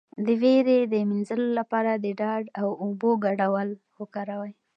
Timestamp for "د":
0.25-0.27, 0.93-0.93, 1.95-2.05